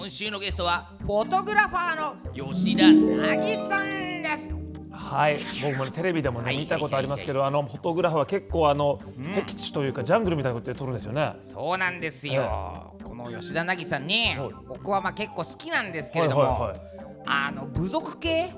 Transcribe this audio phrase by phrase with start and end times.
[0.00, 4.48] 今週のゲストはフォトグラファーの吉田凪さんです。
[4.90, 5.36] はい。
[5.62, 6.56] 僕もねテレビでもねはい。
[6.56, 8.98] 見たことありますけどあのフォトグラファーは結構あの
[9.34, 11.34] 僻地というかジャングルみたいなことで撮るんですよね。
[11.42, 14.50] そうなんですよ、この吉田凪さんね、はい。
[14.68, 16.80] 僕はまあ結構好きなんですけれども、はいはいはい。
[17.26, 18.54] あの部族系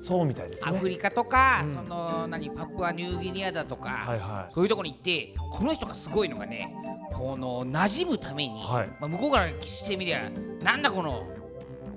[0.00, 0.76] そうみたいですね。
[0.76, 4.52] アフリカとか、その何パプアニューギニアだとか、はいはい。
[4.54, 6.74] そういうところに行ってこの人がすごいのがね
[7.12, 8.88] この馴染むために、はい。
[9.00, 10.30] まあ、向こうからしてみりゃ
[10.62, 11.26] なんだこの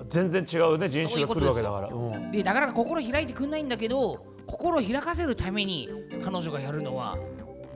[0.08, 1.88] 全然違うね人種が来るわけだから。
[1.88, 2.32] うん。
[2.32, 5.90] でなかなか心開いてくんないんだけど心を開かせるために
[6.24, 7.18] 彼女がやるのは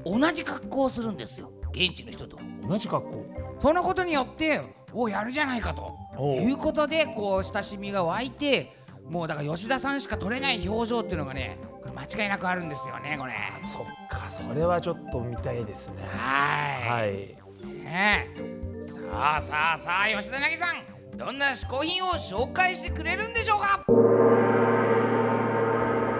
[0.06, 1.52] 同じ格好をするんですよ。
[1.72, 2.38] 現地の人と。
[2.68, 3.26] 同じ格好？
[3.60, 4.62] そのことによって
[4.94, 5.96] おやるじゃないかと。
[6.22, 13.34] いうことでこう親しみが湧いてもうだから吉田さんしか撮れない表情っていうのがねこれ間違いなくあるんですよねこれ。
[13.64, 17.36] そっかそれはちょっと見たいですねははいい、
[17.84, 20.78] ねえさあさあさあ吉田凪さん
[21.18, 23.84] どんな嗜好品を紹介してくれるんでしょうか？
[23.86, 23.92] フ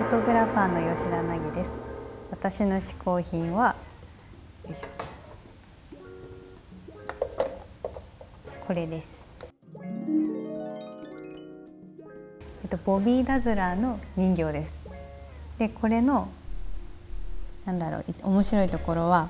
[0.04, 1.80] ォトグラファーの吉田凪です。
[2.30, 3.76] 私の嗜好品は
[8.68, 9.23] これです。
[12.64, 14.82] えっとボビーダズラーの人形です。
[15.58, 16.30] でこれの
[17.66, 19.30] なんだろう面白いところは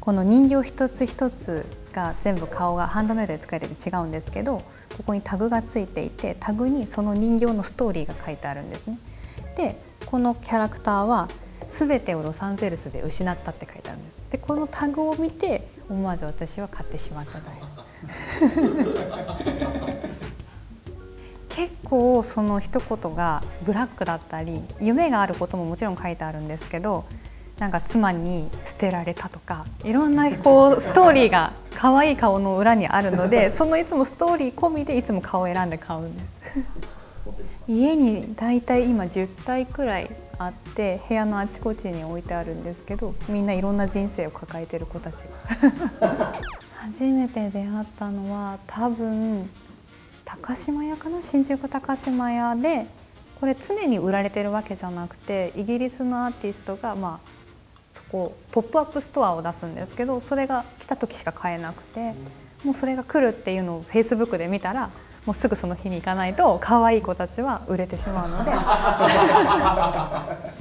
[0.00, 4.58] この人形一つ一つが全部顔がハンドメイドで作られてて違うんですけど
[4.96, 8.98] ここにタグがついていてタグにその人形のストーリーが書いてあるんですね。
[9.56, 11.28] でこのキャラクターは
[11.68, 14.18] 全てをロサンゼルスで失ったって書いてあるんです。
[14.30, 17.54] でこのタグを見て思わず私は買ってしまったとい
[19.70, 19.80] う。
[21.54, 27.04] 結構その一言がブラックだったり夢があることももちろん書いてあるんですけど
[27.58, 36.34] なんか妻に捨てられたとかいろんなこうストーリーが可愛い顔の裏にあるので そのいつもストーリー込みでいつも顔を選んで買うんです。
[37.68, 46.34] 家にだいたい今10体くらいあって部屋のあちこちに置いてあるんですけどみんないろんな人生を抱えてる子たちが。
[46.82, 49.48] 初めて出会ったのは多分
[50.24, 51.20] 高島屋かな？
[51.22, 52.86] 新宿高島屋で
[53.40, 57.28] これ常に売られてるわけじゃなくてイギリスのアーティストがまあ
[57.92, 62.14] そこポップアップストアを出すんですけどそれが来た時しか買えなくて
[62.64, 64.90] もうそれが来るっていうのをフェイスブックで見たら
[65.26, 68.52] もうすぐその日に行かないと可愛い子たちは売れてしまうので。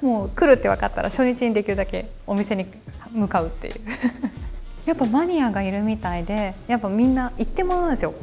[0.00, 2.66] もう来るって分かったら初日にできるだけお店に
[3.10, 3.74] 向かうっていう。
[4.86, 8.14] やっぱマニアがいるみたいでやっぱみんな一点物なんですよ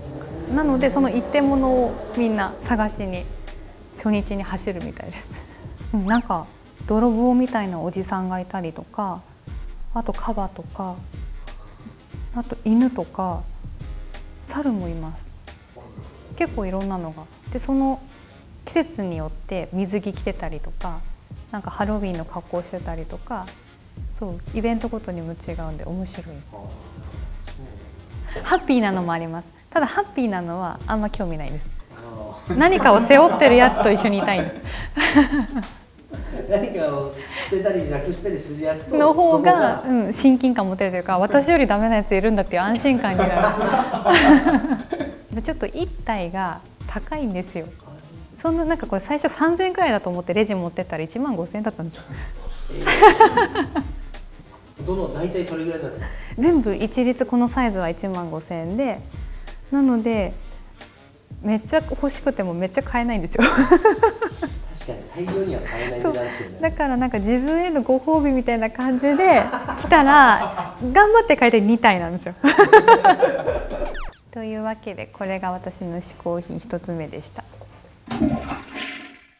[0.54, 3.26] なのでその一点物をみんな探しに
[3.94, 5.42] 初日に走るみたいです、
[5.94, 6.48] うん、なんか
[6.88, 9.22] 泥棒みたいなおじさんがいたりとか
[9.94, 10.96] あとカバとか
[12.36, 13.42] あと犬とか
[14.44, 15.32] 猿もいます。
[16.36, 17.24] 結構いろんなのが。
[17.52, 18.02] でその
[18.66, 21.00] 季節によって水着着てたりとか
[21.52, 23.46] なんかハロウィンの格好してたりとか
[24.20, 26.46] そうイベントごとにも違うんで面白いです。
[28.44, 29.54] ハッピーなのもあります。
[29.70, 31.70] ただハッピーなのはあんま興味ないです。
[32.58, 34.56] 何かを背負ってるやつと一緒にいたいんです。
[36.50, 37.14] 何かを
[37.50, 43.32] 捨てたりなくしたりするやつとの方が、のうん、親近感持てるというか私よりダメなやついるんだっていう安心感になる。
[45.34, 47.66] で ちょっと一体が高いんですよ。
[48.36, 52.04] そんななんかこれ最初3000円くらいだと思ってレジ持ってったら1万5000円だったんですよ
[54.86, 56.06] どの大体それぐらいなんですか？
[56.38, 59.00] 全部一律このサイズは1万5000円で
[59.72, 60.34] なので
[61.42, 69.42] めっちゃ欲しくてもめっちゃ買えないんですよ確かに大量には買えない値そう段ですよねだからなんか自分へのご褒美みたいな感じで
[69.78, 72.36] 来たら頑張って買いたい2体なんですよ。
[74.32, 77.44] というわけでこれが私の嗜好品一つ目でした。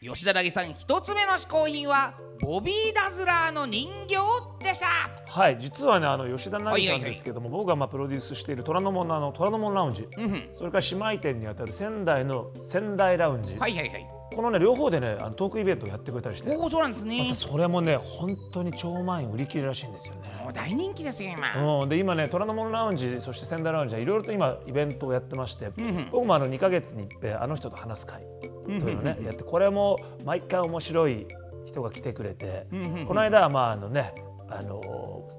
[0.00, 4.16] 吉田凪さん一つ目の嗜好品はボビーダズラーの人形
[4.66, 4.86] でした。
[5.26, 10.48] はい実はねあの吉田凪さんですけども、僕がまあプロデュースしている虎ノ門のあの虎ノ門ラウンジ、うんうん。
[10.52, 14.06] それから姉妹店にあたる仙台の仙台ラウンジ、はいはいはい。
[14.34, 16.54] このね両方でねあのトークイベントをやってくれたりして。
[16.56, 17.22] おおそうなんですね。
[17.22, 20.36] またそれもね本当に超満員売り切れらしいんですよね。
[20.42, 25.70] もう大人気ですよ今、うん、で今ね虎ノ門ラウンジそして仙台ラウンジはいろいろと今イベントをやってまして、
[26.10, 28.22] 僕もあの2か月に一遍あの人と話す会
[28.64, 31.26] というのをね、やってこれも毎回面白い
[31.66, 32.66] 人が来てくれて、
[33.06, 34.12] この間はまああのね
[34.48, 34.80] あの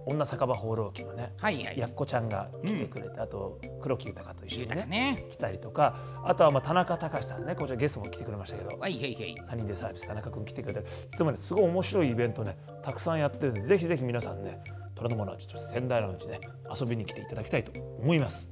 [0.06, 1.78] 女酒場放浪記のね、はいはい。
[1.78, 5.26] やっこちゃんが来てくれて、あと黒木豊と一緒に豊ねね。
[5.30, 9.36] 来たりとかあとはまあ田中隆さんねこちらゲストも来てくれましたけどはいはいはい。
[9.50, 10.84] 3人でサービス田中君来てくれてい
[11.16, 14.60] つもねすごい面白いイベントねたくさんやってるんでぜひぜひ皆さんね
[14.96, 16.40] 虎ノ門ラウンジそして仙台ラウンジね
[16.80, 18.50] 遊びに来ていただきたいと思います。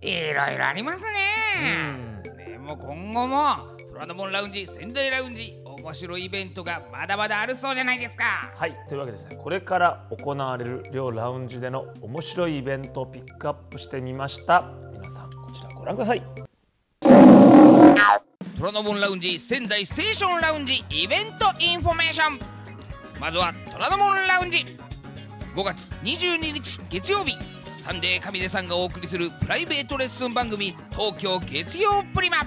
[0.00, 2.22] いろいろありますね。
[2.46, 3.56] でも今後も
[3.88, 8.50] 虎ノ門ラウンジ仙台ラウンジ面白いイベントがまだまだあるそうじゃないですか。
[8.56, 9.36] はいというわけでですね。
[9.36, 14.64] これから行われる両ラウンジでの面白いイベントをピックアップしてみました。
[14.94, 16.22] 皆さんこちらご覧ください。
[18.56, 22.38] 虎ノ門ラウンジ仙台ステーションラウンジイベントインフォメーション。
[23.20, 24.64] まずは虎ノ門ラウンジ。
[25.54, 27.36] 5月22日月曜日。
[27.78, 32.38] サンデーカミデさんがお送りするプライベートレッスン番組東京月曜プリマ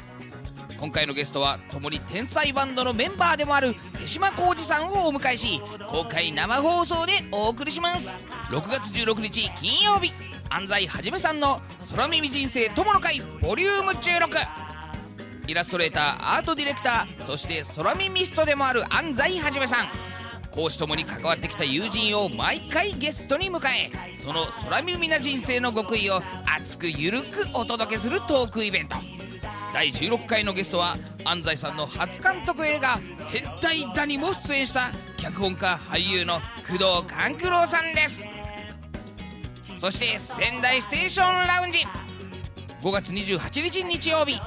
[0.80, 8.10] 今回のゲストは共に天才バンドのメンバーでもあるテシマコージさんをお迎えし公開生放送でお送りします。
[8.52, 10.12] 6月16日金曜日
[10.50, 14.30] 安西はじめさんの空耳人生友の会ボリューム16
[15.48, 19.88] イラストレーターアートディレクターそして空耳ストでもある安西はじめさん。
[20.52, 29.17] 講師ともに関わってきた友人を毎回ゲストに迎えその空耳な人生の極意を熱くゆるくお届けするトークイベント。
[29.74, 33.00] 第16回のゲストは安西さんの初監督映画
[33.30, 38.24] 「変態ダ」にも出演した脚本家俳優の工藤官九郎さんです。
[39.78, 41.86] そして仙台ステーションラウンジ。
[42.82, 44.40] 5月28日日曜日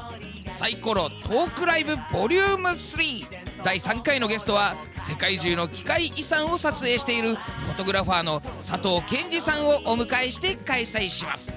[0.43, 3.27] サイコロトークライブボリューム3
[3.63, 11.55] 第3回のゲストは世界中の機械遺産を撮影しているフォトグラファーの佐藤健二さんをお迎えして開催します。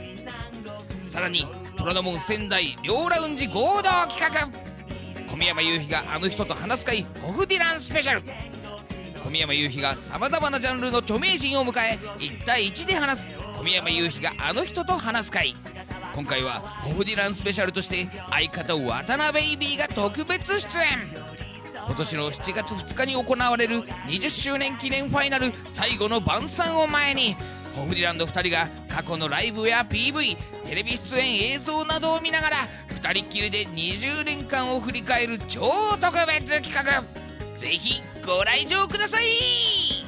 [1.04, 1.48] さらに
[1.84, 4.48] 虎ノ門仙台両ラウンジ合同企画。
[5.30, 8.22] 小宮山雄飛があの人と話す会ホフディランスペシャル。
[9.22, 13.32] 小宮山雄飛がさまざまなジャンルの著名人を迎え1対1で話す。
[13.58, 15.58] 小宮山雄飛があの人と話す会。
[16.16, 20.88] 今回はホフディランスペシャルとして相方渡辺ベイビーが特別出演。
[21.86, 27.36] 今年の7月2日に行われる20周年記念ファイナル最後の晩餐を前に
[27.76, 30.38] ホフリランド2人が過去のライブや PV
[30.68, 32.58] テレビ出演映像などを見ながら
[32.90, 35.62] 2人っきりで20年間を振り返る超
[36.00, 37.04] 特別企画。
[37.58, 40.03] ぜひご来場ください。